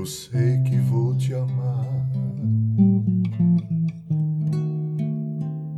eu 0.00 0.06
sei 0.06 0.62
que 0.62 0.78
vou 0.78 1.14
te 1.14 1.34
amar 1.34 2.08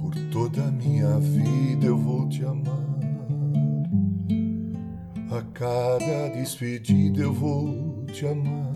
por 0.00 0.14
toda 0.30 0.62
a 0.62 0.71
minha 0.71 1.18
vida. 1.18 1.86
Eu 1.86 1.98
vou 1.98 2.29
te 2.29 2.45
amar 2.45 3.00
a 5.29 5.43
cada 5.53 6.29
despedida. 6.29 7.21
Eu 7.21 7.35
vou 7.35 8.04
te 8.12 8.25
amar 8.25 8.72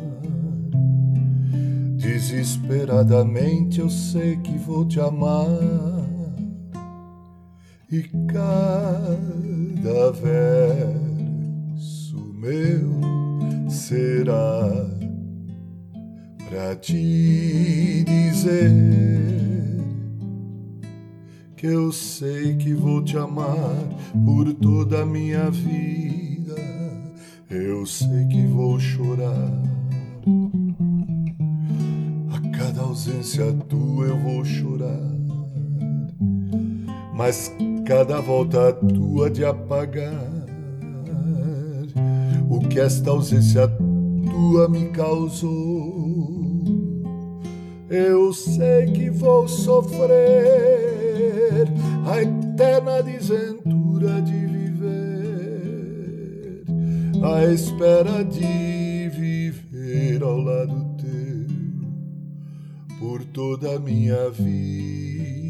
desesperadamente. 1.97 3.79
Eu 3.79 3.89
sei 3.89 4.39
que 4.39 4.59
vou 4.59 4.85
te 4.85 4.99
amar 4.99 5.47
e 7.89 8.03
cada 8.33 10.11
verso 10.11 11.07
meu 12.35 12.99
será 13.71 14.96
pra 16.57 16.75
te 16.75 18.03
dizer 18.05 18.73
que 21.55 21.67
eu 21.67 21.93
sei 21.93 22.57
que 22.57 22.73
vou 22.73 23.05
te 23.05 23.19
amar 23.19 23.77
por 24.25 24.55
toda 24.55 25.03
a 25.03 25.07
minha 25.07 25.51
vida. 25.51 26.57
Eu 27.51 27.85
sei 27.85 28.25
que 28.29 28.47
vou 28.47 28.81
chorar. 28.81 29.53
A 32.33 32.57
cada 32.57 32.81
ausência 32.81 33.53
tua 33.69 34.07
eu 34.07 34.19
vou 34.19 34.43
chorar. 34.43 35.13
Mas 37.15 37.53
cada 37.85 38.19
volta 38.23 38.73
tua 38.73 39.29
de 39.29 39.45
apagar 39.45 40.47
o 42.49 42.61
que 42.61 42.81
esta 42.81 43.11
ausência 43.11 43.69
tua 43.69 44.71
me 44.71 44.89
causou. 44.89 46.56
Eu 47.89 48.33
sei 48.33 48.87
que 48.87 49.11
vou 49.11 49.47
sofrer 49.47 50.09
a 52.05 52.21
eterna 52.21 53.01
desventura 53.01 54.21
de 54.23 54.47
viver, 54.47 55.85
a 57.23 57.45
espera 57.45 58.25
de 58.25 59.09
viver 59.11 60.21
ao 60.23 60.37
lado 60.37 60.97
teu 60.97 61.47
por 62.99 63.25
toda 63.27 63.77
a 63.77 63.79
minha 63.79 64.31
vida. 64.31 65.46